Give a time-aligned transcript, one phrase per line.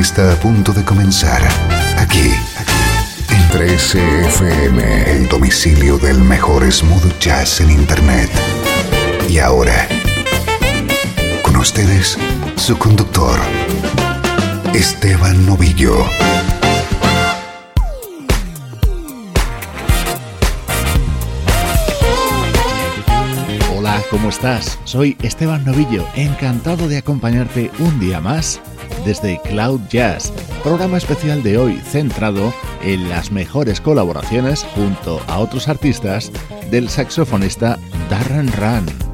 [0.00, 1.42] Está a punto de comenzar
[1.98, 2.32] aquí,
[3.28, 8.30] en 13FM, el domicilio del mejor smooth jazz en Internet.
[9.28, 9.86] Y ahora,
[11.42, 12.16] con ustedes,
[12.56, 13.38] su conductor,
[14.74, 16.06] Esteban Novillo.
[24.10, 24.78] ¿cómo estás?
[24.84, 28.60] Soy Esteban Novillo, encantado de acompañarte un día más
[29.04, 35.68] desde Cloud Jazz, programa especial de hoy centrado en las mejores colaboraciones junto a otros
[35.68, 36.32] artistas
[36.70, 39.11] del saxofonista Darren Run.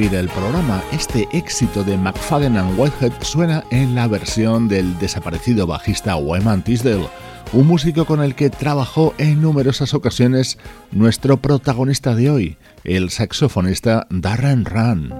[0.00, 0.82] El programa.
[0.90, 7.08] Este éxito de McFadden and Whitehead suena en la versión del desaparecido bajista Wyman Tisdale,
[7.52, 10.58] un músico con el que trabajó en numerosas ocasiones
[10.92, 15.12] nuestro protagonista de hoy, el saxofonista Darren Run.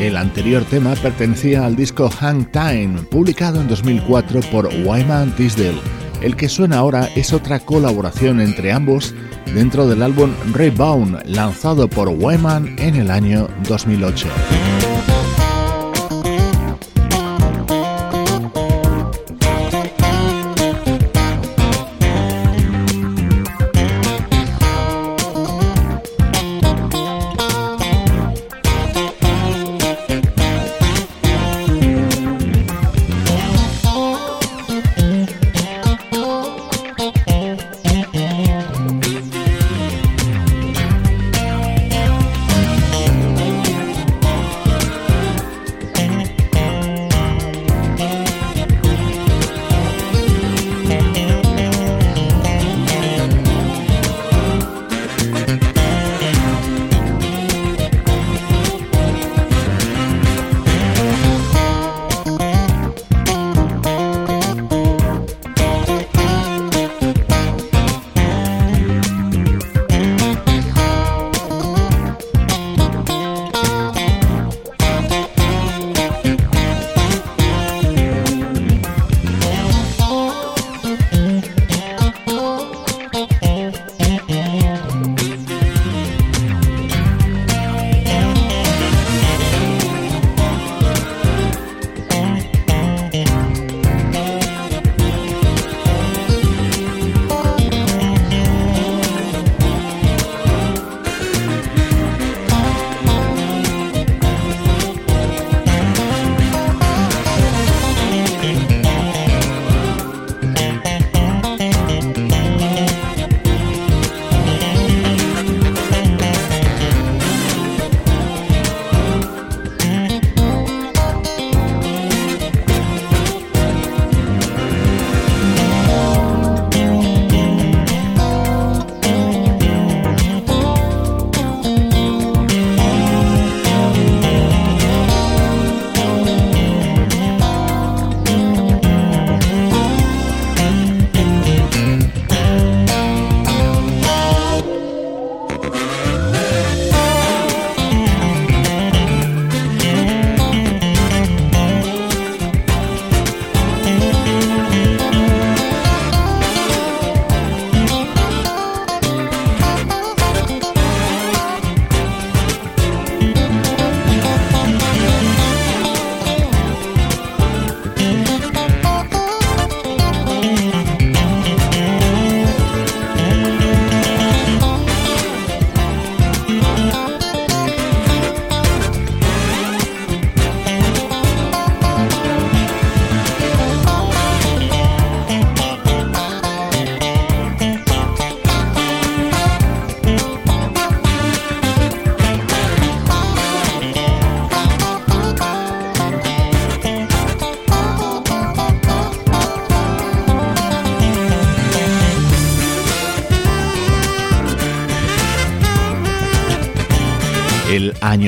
[0.00, 5.91] El anterior tema pertenecía al disco Hang Time, publicado en 2004 por Wyman Tisdale.
[6.22, 9.12] El que suena ahora es otra colaboración entre ambos
[9.52, 14.28] dentro del álbum Rebound, lanzado por Wyman en el año 2008.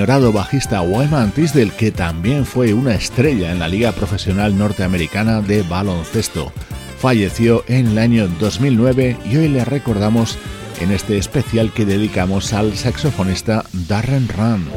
[0.05, 5.63] Añorado bajista Wyman Tisdale, que también fue una estrella en la Liga Profesional Norteamericana de
[5.63, 6.53] Baloncesto.
[6.99, 10.37] Falleció en el año 2009 y hoy le recordamos
[10.82, 14.69] en este especial que dedicamos al saxofonista Darren Run.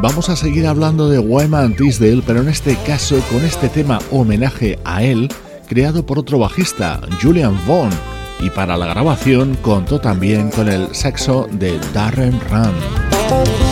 [0.00, 4.78] Vamos a seguir hablando de Wyman Tisdale, pero en este caso con este tema homenaje
[4.82, 5.28] a él
[5.66, 7.90] creado por otro bajista, Julian Vaughn,
[8.44, 13.63] y para la grabación contó también con el sexo de Darren Run.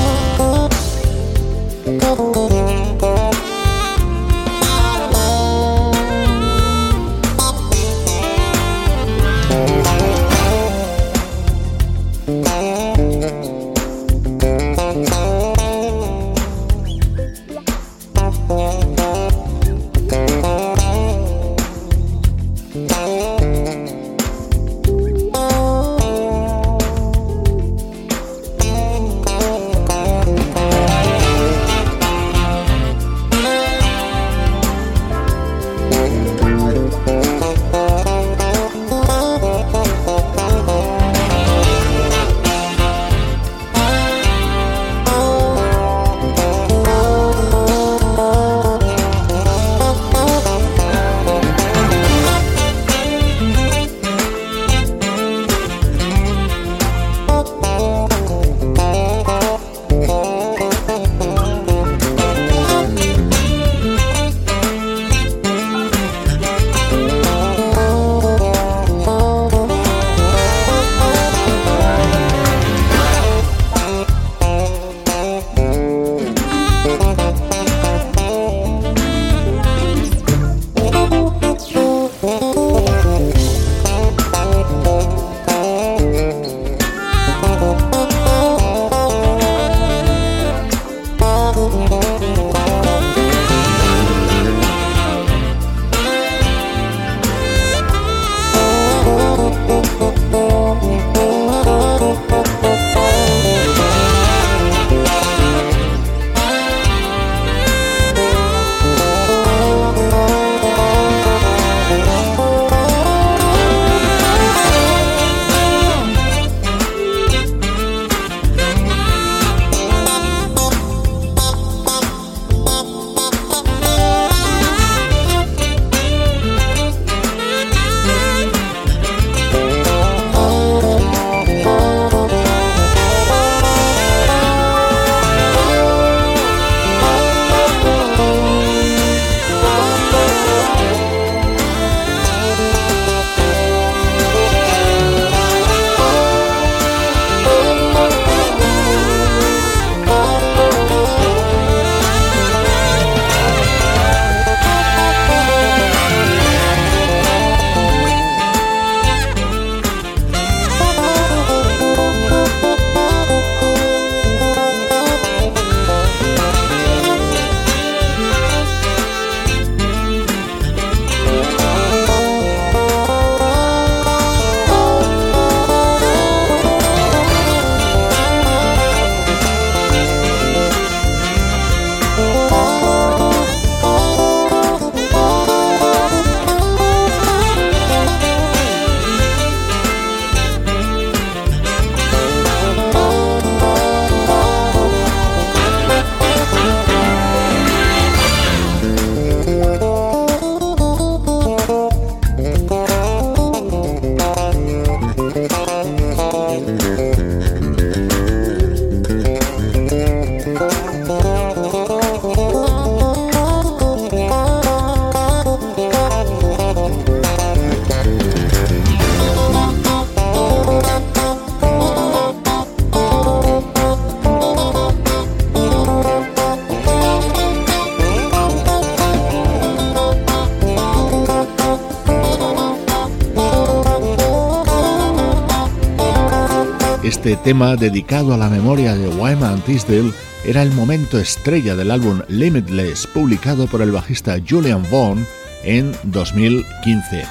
[237.24, 240.12] Este tema dedicado a la memoria de Wyman Tisdale
[240.44, 245.24] era el momento estrella del álbum Limitless, publicado por el bajista Julian Vaughn
[245.62, 247.24] en 2015.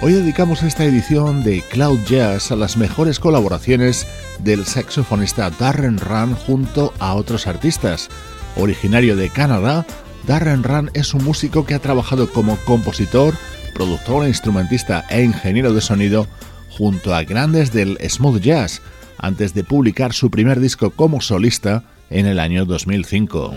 [0.00, 4.06] Hoy dedicamos esta edición de Cloud Jazz a las mejores colaboraciones
[4.38, 8.08] del saxofonista Darren Run junto a otros artistas.
[8.56, 9.84] Originario de Canadá,
[10.26, 13.34] Darren Run es un músico que ha trabajado como compositor,
[13.74, 16.26] productor, instrumentista e ingeniero de sonido
[16.70, 18.80] junto a grandes del smooth jazz,
[19.18, 23.54] antes de publicar su primer disco como solista en el año 2005.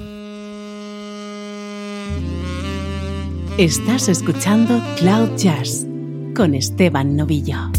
[3.57, 5.87] Estás escuchando Cloud Jazz
[6.35, 7.71] con Esteban Novillo.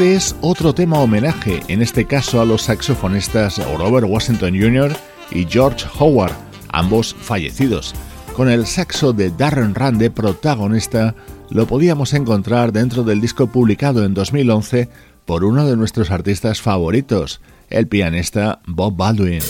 [0.00, 4.96] Este es otro tema homenaje, en este caso a los saxofonistas Robert Washington Jr.
[5.30, 6.32] y George Howard,
[6.70, 7.94] ambos fallecidos.
[8.34, 11.14] Con el saxo de Darren Rand de protagonista,
[11.50, 14.88] lo podíamos encontrar dentro del disco publicado en 2011
[15.26, 19.42] por uno de nuestros artistas favoritos, el pianista Bob Baldwin.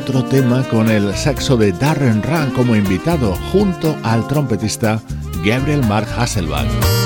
[0.00, 4.98] Otro tema con el saxo de Darren Run como invitado junto al trompetista
[5.44, 6.99] Gabriel Mark Hasselbach.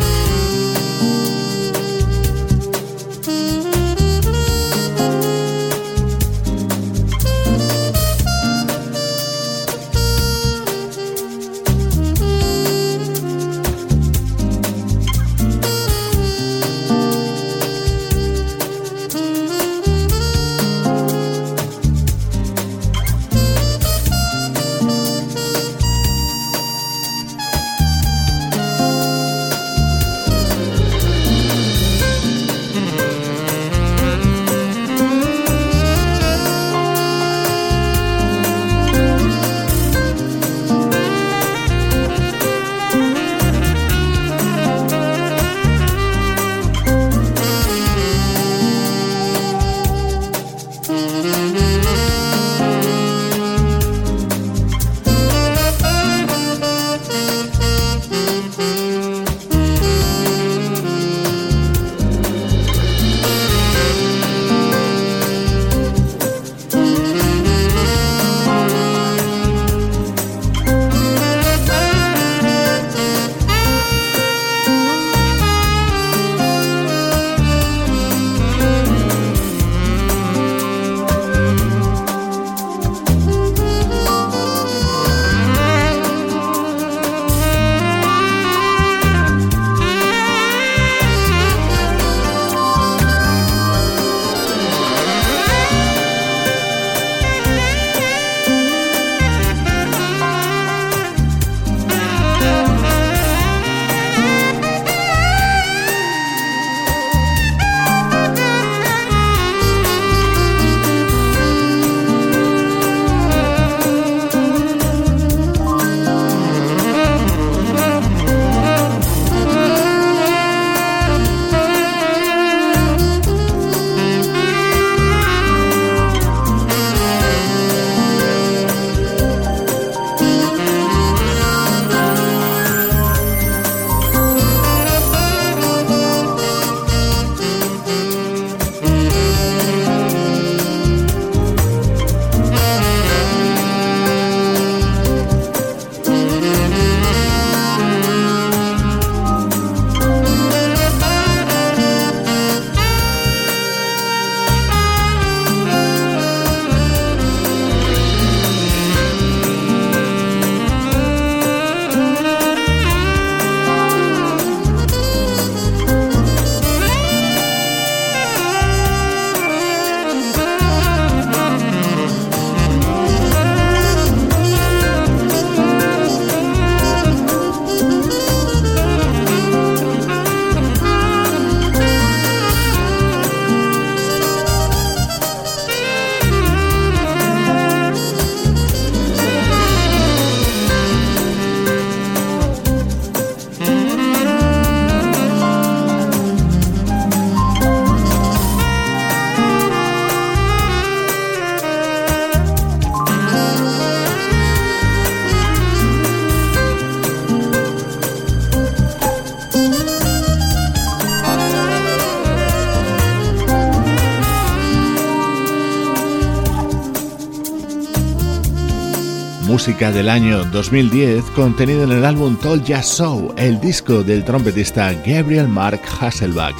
[219.67, 224.93] Música del año 2010 contenido en el álbum Told Ya So, el disco del trompetista
[225.07, 226.55] Gabriel Mark Hasselbach.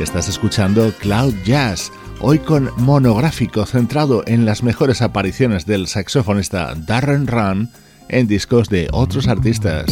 [0.00, 7.28] Estás escuchando Cloud Jazz, hoy con monográfico centrado en las mejores apariciones del saxofonista Darren
[7.28, 7.70] Run
[8.08, 9.86] en discos de otros artistas.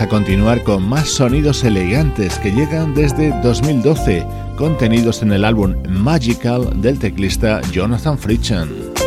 [0.00, 6.80] A continuar con más sonidos elegantes que llegan desde 2012, contenidos en el álbum Magical
[6.80, 9.05] del teclista Jonathan Fritchen.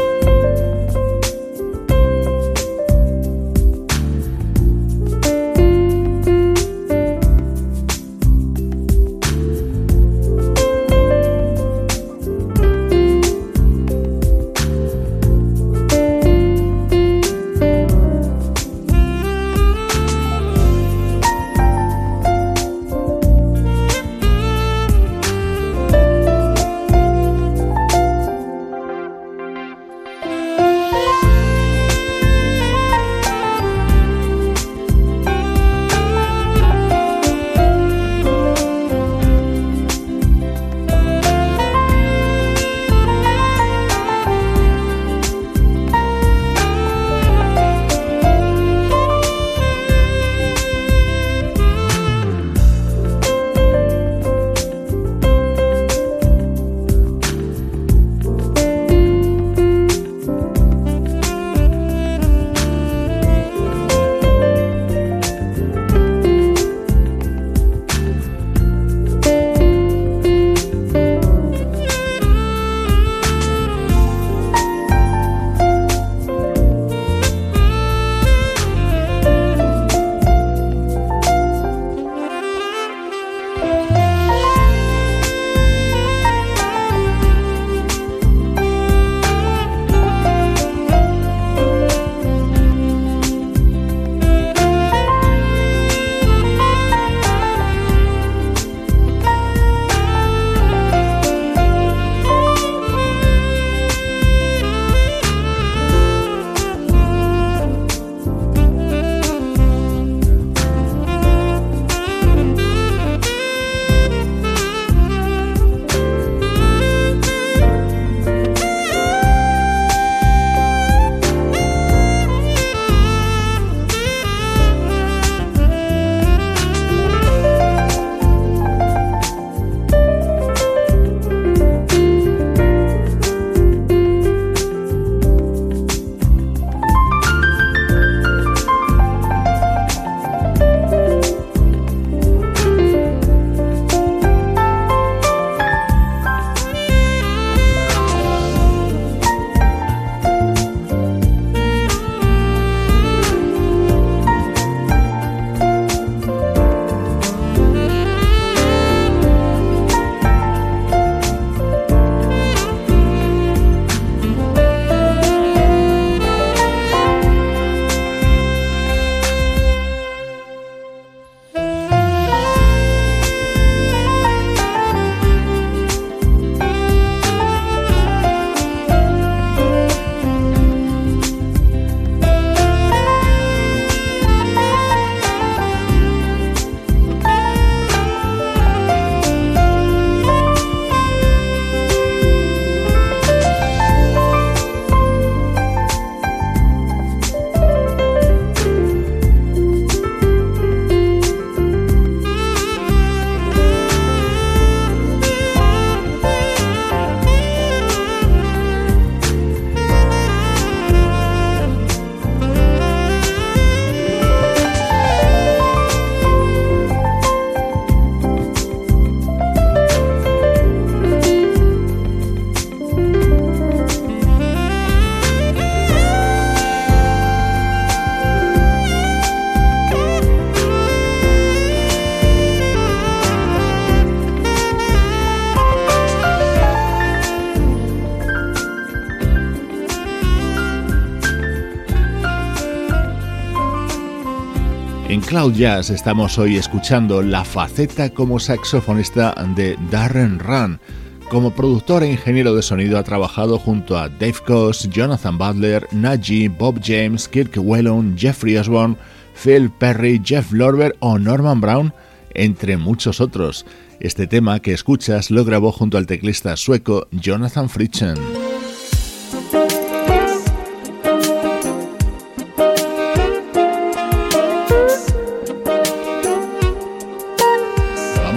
[245.40, 250.82] Cloud Jazz estamos hoy escuchando la faceta como saxofonista de Darren Run.
[251.30, 256.50] Como productor e ingeniero de sonido ha trabajado junto a Dave Coase, Jonathan Butler, Najee,
[256.50, 258.98] Bob James, Kirk Whelan, Jeffrey Osborne,
[259.42, 261.94] Phil Perry, Jeff Lorber o Norman Brown,
[262.34, 263.66] entre muchos otros.
[264.02, 268.59] Este tema que escuchas lo grabó junto al teclista sueco Jonathan Fritchen.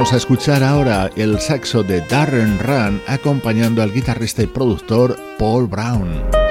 [0.02, 5.68] Vamos a escuchar ahora el saxo de Darren Run acompañando al guitarrista y productor Paul
[5.68, 6.41] Brown.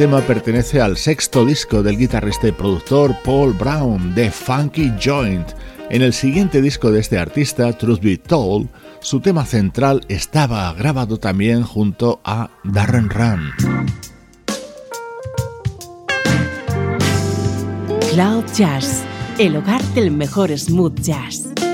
[0.00, 5.46] Tema pertenece al sexto disco del guitarrista y productor Paul Brown, de Funky Joint.
[5.90, 11.18] En el siguiente disco de este artista, Truth Be Told, su tema central estaba grabado
[11.18, 13.52] también junto a Darren Run.
[18.10, 19.04] Cloud Jazz
[19.36, 21.69] el hogar del mejor smooth jazz.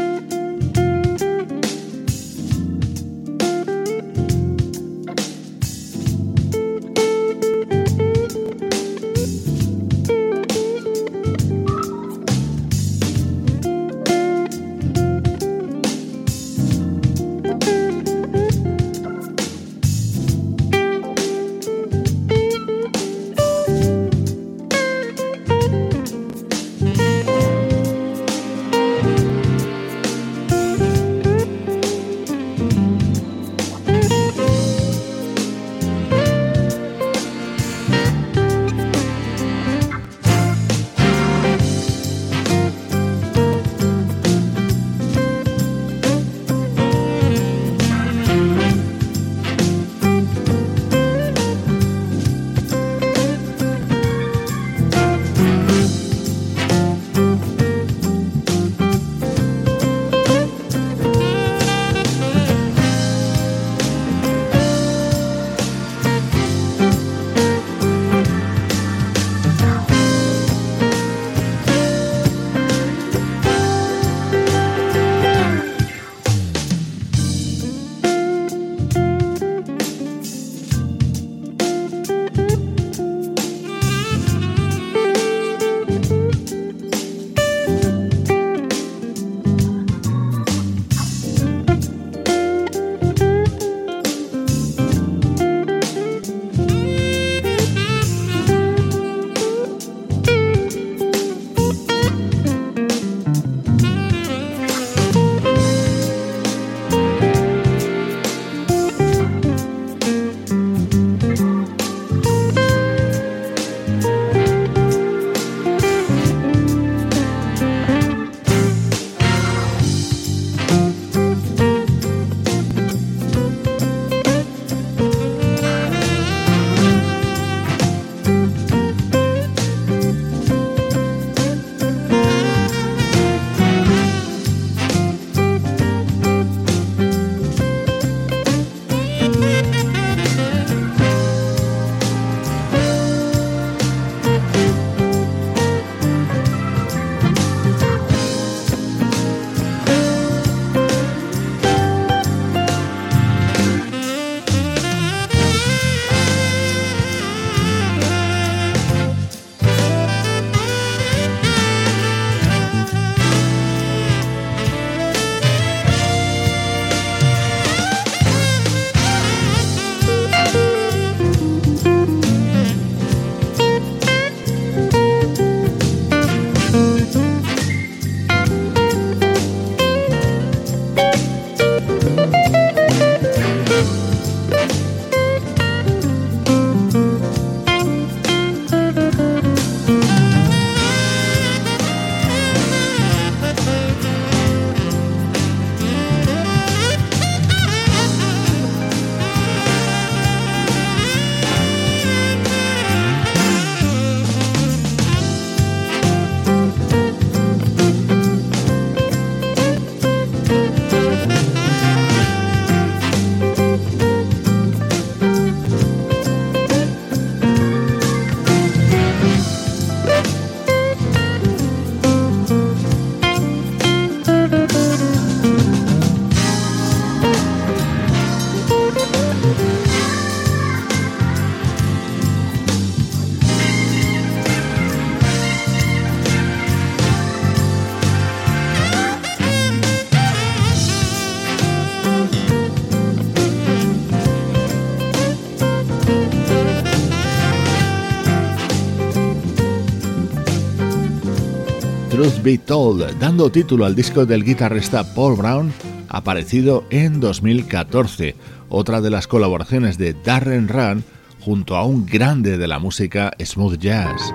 [252.47, 255.73] Be Told, dando título al disco del guitarrista Paul Brown,
[256.09, 258.37] aparecido en 2014,
[258.69, 261.03] otra de las colaboraciones de Darren Run
[261.41, 264.33] junto a un grande de la música smooth jazz.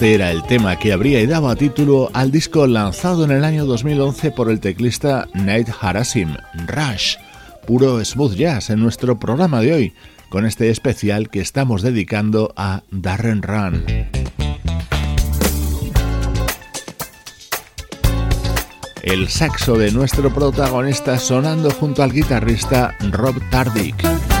[0.00, 3.66] Este era el tema que habría y daba título al disco lanzado en el año
[3.66, 6.36] 2011 por el teclista Nate Harasim,
[6.66, 7.16] Rush,
[7.66, 9.92] puro smooth jazz en nuestro programa de hoy,
[10.30, 13.84] con este especial que estamos dedicando a Darren Run.
[19.02, 24.39] El saxo de nuestro protagonista sonando junto al guitarrista Rob Tardick.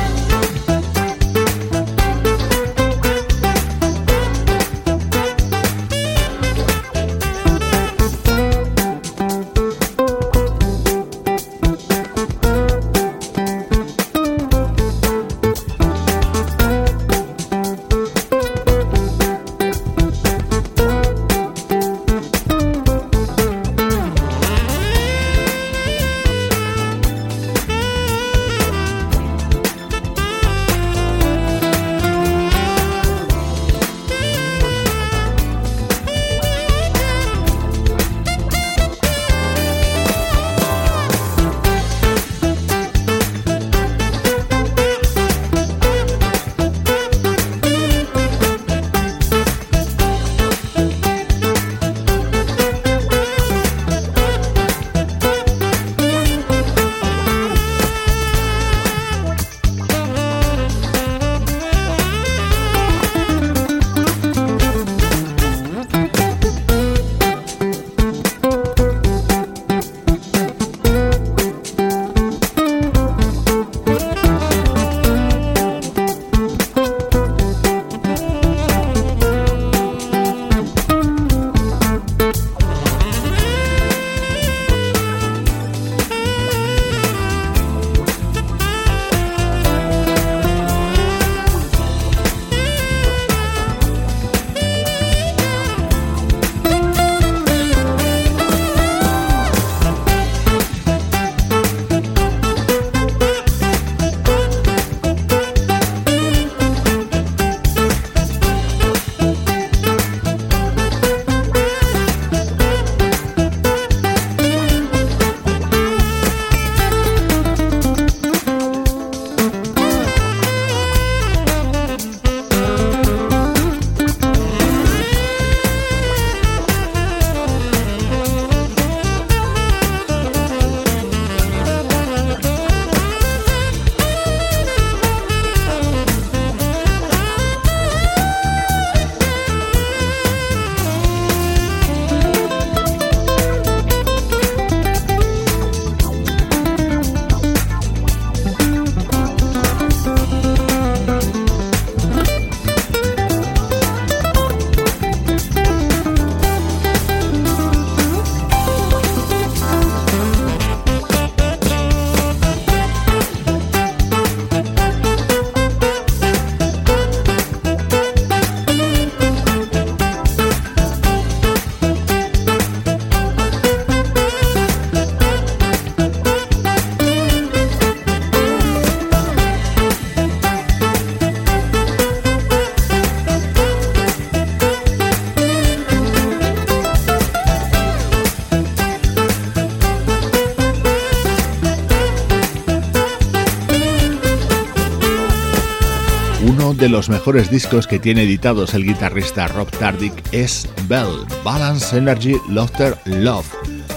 [196.80, 202.36] De los mejores discos que tiene editados el guitarrista Rob Tardick es Bell, Balance Energy
[202.48, 203.46] Laughter Love.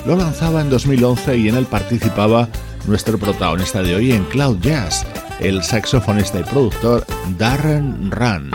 [0.06, 2.50] Lo lanzaba en 2011 y en él participaba
[2.86, 5.06] nuestro protagonista de hoy en Cloud Jazz,
[5.40, 7.06] el saxofonista y productor
[7.38, 8.52] Darren Run.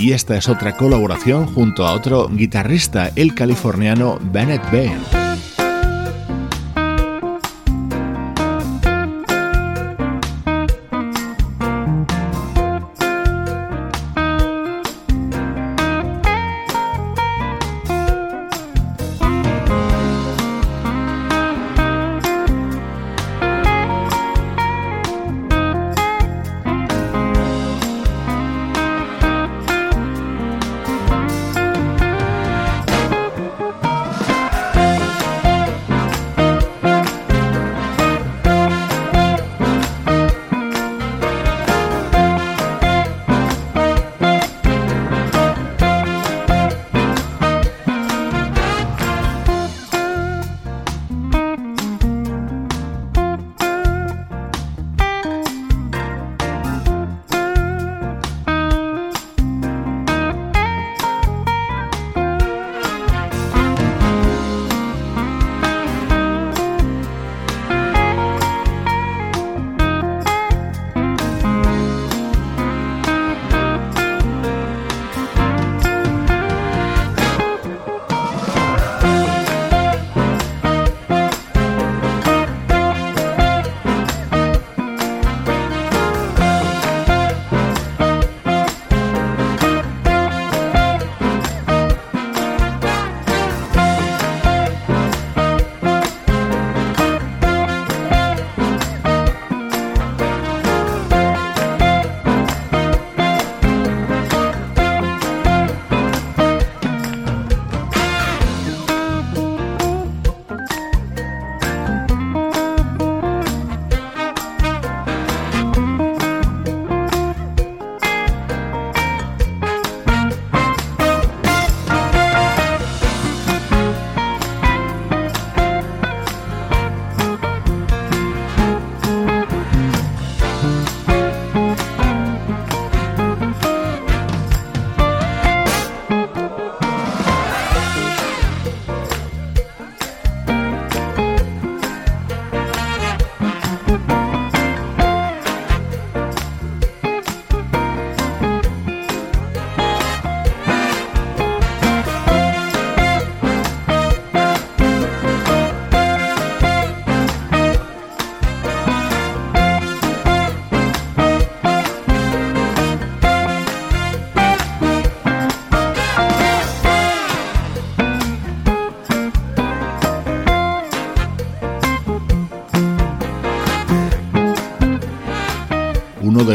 [0.00, 5.19] Y esta es otra colaboración junto a otro guitarrista, el californiano Bennett Bain.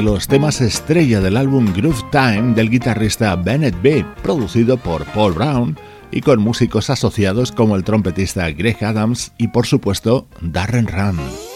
[0.05, 5.77] Los temas estrella del álbum Groove Time del guitarrista Bennett B, producido por Paul Brown
[6.11, 11.54] y con músicos asociados como el trompetista Greg Adams y por supuesto Darren Run.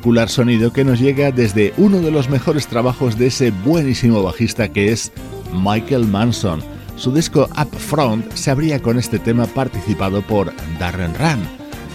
[0.00, 4.72] Espectacular sonido que nos llega desde uno de los mejores trabajos de ese buenísimo bajista
[4.72, 5.12] que es
[5.52, 6.62] Michael Manson.
[6.96, 11.46] Su disco Up Front se abría con este tema participado por Darren Run.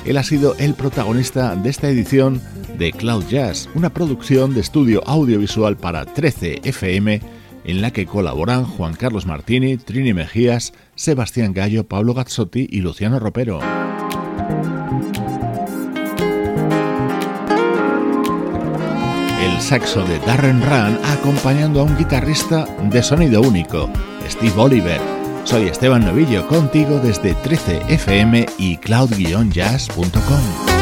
[0.05, 2.39] Él ha sido el protagonista de esta edición
[2.77, 7.21] de Cloud Jazz, una producción de estudio audiovisual para 13 FM
[7.63, 13.17] en la que colaboran Juan Carlos Martini, Trini Mejías, Sebastián Gallo, Pablo Gazzotti y Luciano
[13.19, 13.61] Ropero.
[19.65, 23.89] Saxo de Darren Run acompañando a un guitarrista de sonido único,
[24.29, 25.01] Steve Oliver.
[25.43, 30.74] Soy Esteban Novillo contigo desde 13fm y cloud-jazz.com.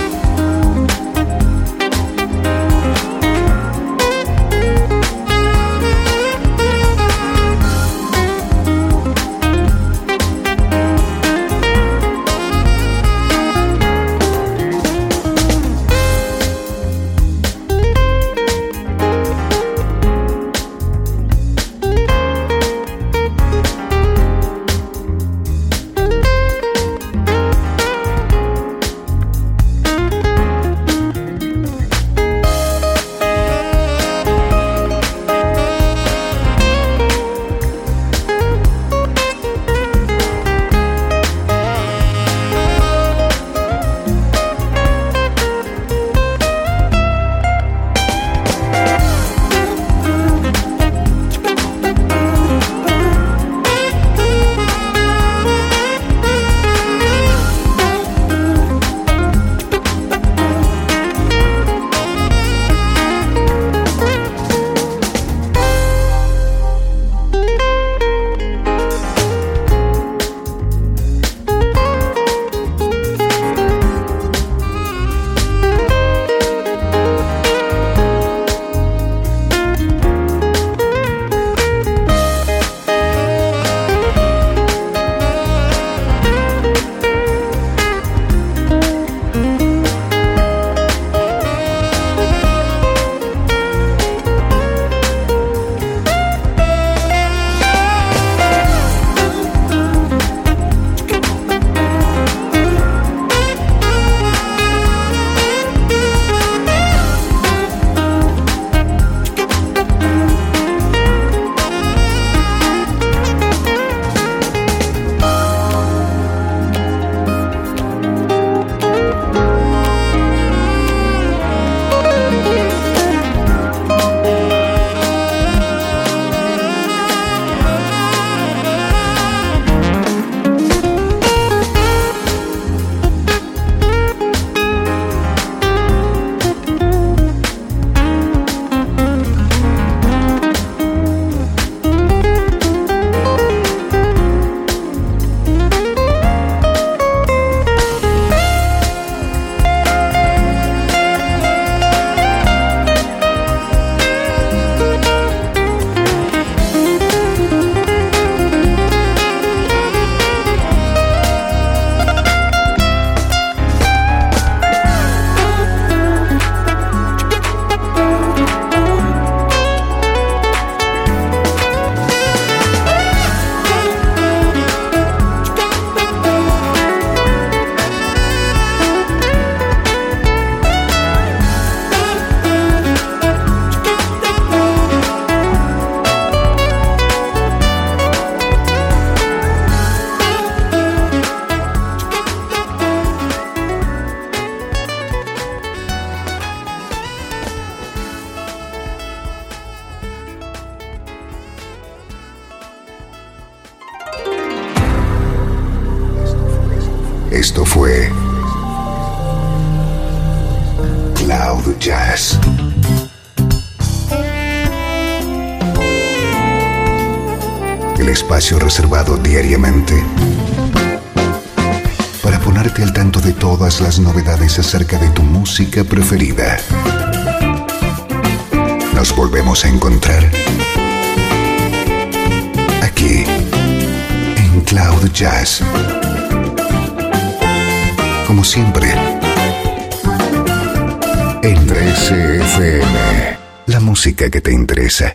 [244.12, 245.12] que te interesa.